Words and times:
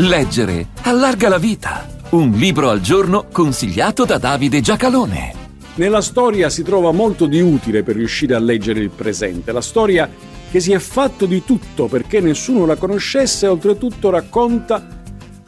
Leggere 0.00 0.68
allarga 0.82 1.28
la 1.28 1.38
vita. 1.38 1.84
Un 2.10 2.30
libro 2.30 2.70
al 2.70 2.80
giorno 2.80 3.26
consigliato 3.32 4.04
da 4.04 4.16
Davide 4.16 4.60
Giacalone. 4.60 5.34
Nella 5.74 6.02
storia 6.02 6.48
si 6.50 6.62
trova 6.62 6.92
molto 6.92 7.26
di 7.26 7.40
utile 7.40 7.82
per 7.82 7.96
riuscire 7.96 8.36
a 8.36 8.38
leggere 8.38 8.78
il 8.78 8.90
presente. 8.90 9.50
La 9.50 9.60
storia 9.60 10.08
che 10.52 10.60
si 10.60 10.70
è 10.70 10.78
fatto 10.78 11.26
di 11.26 11.42
tutto 11.44 11.86
perché 11.86 12.20
nessuno 12.20 12.64
la 12.64 12.76
conoscesse 12.76 13.46
e 13.46 13.48
oltretutto 13.48 14.08
racconta 14.10 14.86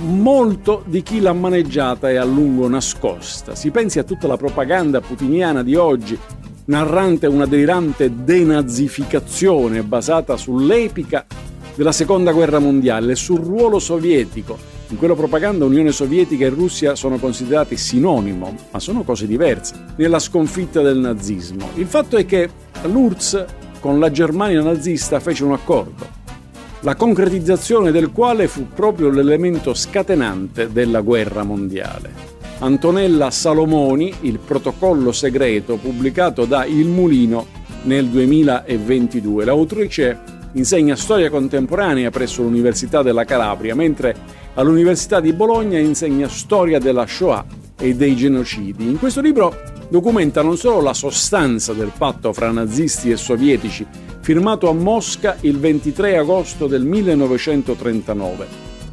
molto 0.00 0.82
di 0.86 1.04
chi 1.04 1.20
l'ha 1.20 1.32
maneggiata 1.32 2.10
e 2.10 2.16
a 2.16 2.24
lungo 2.24 2.68
nascosta. 2.68 3.54
Si 3.54 3.70
pensi 3.70 4.00
a 4.00 4.02
tutta 4.02 4.26
la 4.26 4.36
propaganda 4.36 5.00
putiniana 5.00 5.62
di 5.62 5.76
oggi, 5.76 6.18
narrante 6.64 7.28
una 7.28 7.46
delirante 7.46 8.10
denazificazione 8.24 9.84
basata 9.84 10.36
sull'epica 10.36 11.26
della 11.74 11.92
seconda 11.92 12.32
guerra 12.32 12.58
mondiale 12.58 13.14
sul 13.14 13.40
ruolo 13.40 13.78
sovietico. 13.78 14.58
In 14.88 14.98
quella 14.98 15.14
propaganda 15.14 15.64
Unione 15.64 15.90
Sovietica 15.90 16.44
e 16.44 16.50
Russia 16.50 16.94
sono 16.94 17.18
considerati 17.18 17.76
sinonimo, 17.76 18.54
ma 18.70 18.78
sono 18.78 19.02
cose 19.04 19.26
diverse, 19.26 19.74
nella 19.96 20.18
sconfitta 20.18 20.82
del 20.82 20.98
nazismo. 20.98 21.70
Il 21.76 21.86
fatto 21.86 22.16
è 22.16 22.26
che 22.26 22.50
l'URSS 22.84 23.44
con 23.80 23.98
la 23.98 24.10
Germania 24.10 24.62
nazista 24.62 25.18
fece 25.18 25.44
un 25.44 25.52
accordo, 25.52 26.06
la 26.80 26.94
concretizzazione 26.94 27.90
del 27.90 28.10
quale 28.10 28.48
fu 28.48 28.68
proprio 28.68 29.08
l'elemento 29.08 29.72
scatenante 29.72 30.70
della 30.70 31.00
guerra 31.00 31.42
mondiale. 31.42 32.30
Antonella 32.58 33.30
Salomoni, 33.30 34.12
il 34.20 34.38
protocollo 34.38 35.10
segreto 35.10 35.76
pubblicato 35.76 36.44
da 36.44 36.64
Il 36.64 36.86
Mulino 36.86 37.46
nel 37.84 38.06
2022. 38.06 39.44
L'autrice 39.44 40.41
insegna 40.52 40.96
storia 40.96 41.30
contemporanea 41.30 42.10
presso 42.10 42.42
l'Università 42.42 43.02
della 43.02 43.24
Calabria, 43.24 43.74
mentre 43.74 44.14
all'Università 44.54 45.20
di 45.20 45.32
Bologna 45.32 45.78
insegna 45.78 46.28
storia 46.28 46.78
della 46.78 47.06
Shoah 47.06 47.44
e 47.78 47.94
dei 47.94 48.14
genocidi. 48.14 48.88
In 48.88 48.98
questo 48.98 49.20
libro 49.20 49.54
documenta 49.88 50.42
non 50.42 50.56
solo 50.56 50.80
la 50.80 50.94
sostanza 50.94 51.72
del 51.72 51.92
patto 51.96 52.32
fra 52.32 52.50
nazisti 52.50 53.10
e 53.10 53.16
sovietici, 53.16 53.86
firmato 54.20 54.68
a 54.68 54.72
Mosca 54.72 55.36
il 55.40 55.58
23 55.58 56.16
agosto 56.16 56.66
del 56.66 56.84
1939, 56.84 58.46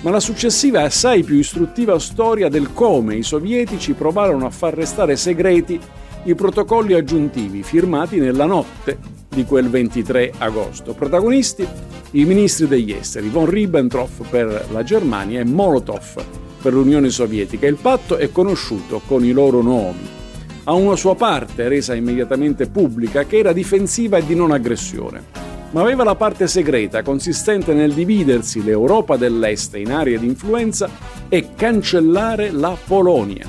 ma 0.00 0.10
la 0.10 0.20
successiva 0.20 0.80
e 0.80 0.84
assai 0.84 1.22
più 1.22 1.36
istruttiva 1.36 1.98
storia 1.98 2.48
del 2.48 2.72
come 2.72 3.14
i 3.14 3.22
sovietici 3.22 3.92
provarono 3.92 4.46
a 4.46 4.50
far 4.50 4.74
restare 4.74 5.16
segreti 5.16 5.78
i 6.24 6.34
protocolli 6.34 6.94
aggiuntivi 6.94 7.62
firmati 7.62 8.18
nella 8.18 8.46
notte 8.46 9.21
di 9.34 9.44
quel 9.44 9.68
23 9.68 10.32
agosto. 10.38 10.92
Protagonisti 10.92 11.66
i 12.12 12.24
ministri 12.24 12.66
degli 12.66 12.92
esteri, 12.92 13.28
von 13.28 13.48
Ribbentrop 13.48 14.28
per 14.28 14.66
la 14.70 14.82
Germania 14.82 15.40
e 15.40 15.44
Molotov 15.44 16.24
per 16.60 16.72
l'Unione 16.72 17.08
Sovietica. 17.08 17.66
Il 17.66 17.78
patto 17.80 18.16
è 18.16 18.30
conosciuto 18.30 19.00
con 19.06 19.24
i 19.24 19.32
loro 19.32 19.62
nomi. 19.62 20.20
Ha 20.64 20.72
una 20.72 20.96
sua 20.96 21.16
parte 21.16 21.68
resa 21.68 21.94
immediatamente 21.94 22.68
pubblica 22.68 23.24
che 23.24 23.38
era 23.38 23.52
difensiva 23.52 24.18
e 24.18 24.26
di 24.26 24.34
non 24.34 24.52
aggressione, 24.52 25.24
ma 25.70 25.80
aveva 25.80 26.04
la 26.04 26.14
parte 26.14 26.46
segreta 26.46 27.02
consistente 27.02 27.72
nel 27.72 27.94
dividersi 27.94 28.62
l'Europa 28.62 29.16
dell'Est 29.16 29.74
in 29.76 29.90
aree 29.90 30.18
di 30.18 30.26
influenza 30.26 30.88
e 31.28 31.54
cancellare 31.56 32.52
la 32.52 32.76
Polonia. 32.86 33.46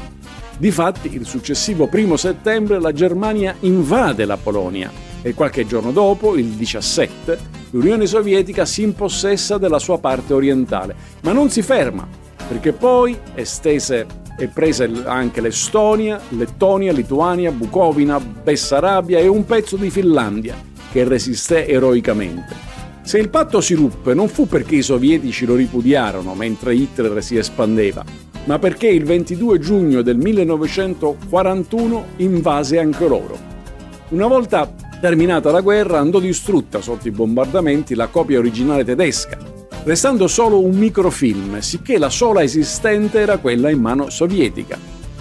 Difatti, 0.58 1.14
il 1.14 1.26
successivo 1.26 1.88
primo 1.88 2.16
settembre 2.16 2.80
la 2.80 2.94
Germania 2.94 3.56
invade 3.60 4.26
la 4.26 4.38
Polonia 4.38 5.13
e 5.24 5.34
qualche 5.34 5.66
giorno 5.66 5.92
dopo, 5.92 6.36
il 6.36 6.50
17, 6.50 7.40
l'Unione 7.72 8.06
Sovietica 8.06 8.66
si 8.66 8.84
impossessa 8.84 9.58
della 9.58 9.80
sua 9.80 9.98
parte 9.98 10.34
orientale, 10.34 10.96
ma 11.22 11.32
non 11.32 11.50
si 11.50 11.62
ferma, 11.62 12.08
perché 12.48 12.74
poi 12.74 13.18
estese 13.34 14.06
e 14.38 14.48
prese 14.48 14.92
anche 15.06 15.42
l'Estonia, 15.42 16.20
Lettonia, 16.30 16.92
Lituania, 16.92 17.52
Bucovina, 17.52 18.20
Bessarabia 18.20 19.20
e 19.20 19.28
un 19.28 19.46
pezzo 19.46 19.78
di 19.78 19.90
Finlandia, 19.90 20.56
che 20.92 21.06
resisté 21.06 21.68
eroicamente. 21.68 22.72
Se 23.02 23.18
il 23.18 23.30
patto 23.30 23.62
si 23.62 23.74
ruppe 23.74 24.14
non 24.14 24.28
fu 24.28 24.48
perché 24.48 24.76
i 24.76 24.82
sovietici 24.82 25.46
lo 25.46 25.56
ripudiarono 25.56 26.34
mentre 26.36 26.76
Hitler 26.76 27.24
si 27.24 27.38
espandeva, 27.38 28.04
ma 28.46 28.60
perché 28.60 28.88
il 28.88 29.06
22 29.06 29.60
giugno 29.60 30.02
del 30.02 30.18
1941 30.18 32.06
invase 32.18 32.80
anche 32.80 33.08
loro. 33.08 33.52
Una 34.10 34.28
volta 34.28 34.72
terminata 35.04 35.52
la 35.52 35.60
guerra 35.60 36.00
andò 36.00 36.18
distrutta 36.18 36.80
sotto 36.80 37.10
i 37.10 37.12
bombardamenti 37.12 37.94
la 37.94 38.08
copia 38.08 38.40
originale 38.40 38.86
tedesca, 38.86 39.38
restando 39.84 40.28
solo 40.28 40.62
un 40.62 40.78
microfilm, 40.78 41.60
sicché 41.60 41.98
la 41.98 42.10
sola 42.10 42.42
esistente 42.42 43.20
era 43.20 43.38
quella 43.38 43.70
in 43.70 43.82
mano 43.82 44.10
sovietica, 44.10 44.80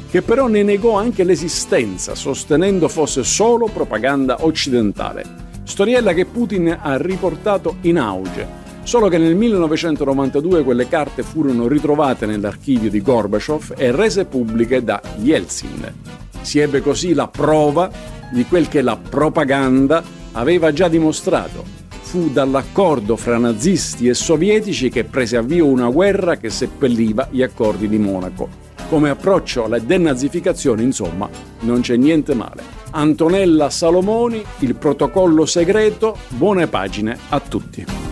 che 0.08 0.22
però 0.22 0.46
ne 0.46 0.62
negò 0.62 0.94
anche 0.96 1.24
l'esistenza, 1.24 2.14
sostenendo 2.14 2.86
fosse 2.86 3.24
solo 3.24 3.66
propaganda 3.66 4.44
occidentale. 4.44 5.24
Storiella 5.64 6.12
che 6.12 6.26
Putin 6.26 6.78
ha 6.80 6.96
riportato 6.96 7.78
in 7.80 7.98
auge, 7.98 8.46
solo 8.84 9.08
che 9.08 9.18
nel 9.18 9.34
1992 9.34 10.62
quelle 10.62 10.86
carte 10.86 11.24
furono 11.24 11.66
ritrovate 11.66 12.24
nell'archivio 12.24 12.88
di 12.88 13.02
Gorbaciov 13.02 13.74
e 13.76 13.90
rese 13.90 14.26
pubbliche 14.26 14.84
da 14.84 15.02
Yeltsin. 15.16 15.92
Si 16.40 16.60
ebbe 16.60 16.82
così 16.82 17.14
la 17.14 17.26
prova 17.26 18.20
di 18.32 18.44
quel 18.46 18.68
che 18.68 18.82
la 18.82 18.96
propaganda 18.96 20.02
aveva 20.32 20.72
già 20.72 20.88
dimostrato. 20.88 21.80
Fu 21.88 22.30
dall'accordo 22.30 23.16
fra 23.16 23.38
nazisti 23.38 24.08
e 24.08 24.14
sovietici 24.14 24.90
che 24.90 25.04
prese 25.04 25.36
avvio 25.36 25.66
una 25.66 25.88
guerra 25.88 26.36
che 26.36 26.50
seppelliva 26.50 27.28
gli 27.30 27.42
accordi 27.42 27.88
di 27.88 27.98
Monaco. 27.98 28.48
Come 28.88 29.10
approccio 29.10 29.64
alla 29.64 29.78
denazificazione, 29.78 30.82
insomma, 30.82 31.28
non 31.60 31.80
c'è 31.80 31.96
niente 31.96 32.34
male. 32.34 32.62
Antonella 32.90 33.70
Salomoni, 33.70 34.44
il 34.58 34.74
protocollo 34.74 35.46
segreto, 35.46 36.16
buone 36.28 36.66
pagine 36.66 37.16
a 37.30 37.40
tutti. 37.40 38.11